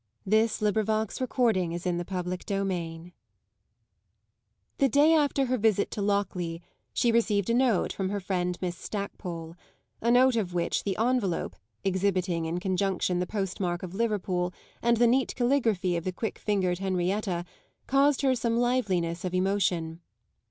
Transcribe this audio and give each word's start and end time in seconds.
It 0.25 0.31
came 0.31 0.47
from 0.73 0.79
a 0.87 1.07
certain 1.07 1.27
fear. 1.27 1.77
CHAPTER 1.77 2.71
X 2.71 3.11
The 4.79 4.89
day 4.89 5.13
after 5.13 5.45
her 5.45 5.57
visit 5.59 5.91
to 5.91 6.01
Lockleigh 6.01 6.57
she 6.91 7.11
received 7.11 7.51
a 7.51 7.53
note 7.53 7.93
from 7.93 8.09
her 8.09 8.19
friend 8.19 8.57
Miss 8.63 8.75
Stackpole 8.75 9.55
a 10.01 10.09
note 10.09 10.35
of 10.35 10.55
which 10.55 10.85
the 10.85 10.97
envelope, 10.97 11.55
exhibiting 11.83 12.45
in 12.45 12.59
conjunction 12.59 13.19
the 13.19 13.27
postmark 13.27 13.83
of 13.83 13.93
Liverpool 13.93 14.51
and 14.81 14.97
the 14.97 15.05
neat 15.05 15.35
calligraphy 15.35 15.95
of 15.95 16.03
the 16.05 16.11
quick 16.11 16.39
fingered 16.39 16.79
Henrietta, 16.79 17.45
caused 17.85 18.23
her 18.23 18.33
some 18.33 18.57
liveliness 18.57 19.23
of 19.23 19.35
emotion. 19.35 20.01